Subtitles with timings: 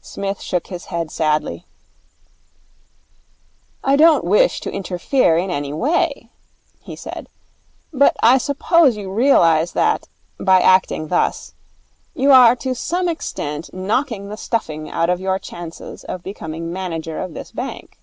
[0.00, 1.66] Psmith shook his head sadly.
[3.82, 6.30] 'I don't wish to interfere in any way,'
[6.80, 7.28] he said,
[7.92, 10.06] 'but I suppose you realize that,
[10.38, 11.54] by acting thus,
[12.14, 17.18] you are to some extent knocking the stuffing out of your chances of becoming manager
[17.20, 17.98] of this bank?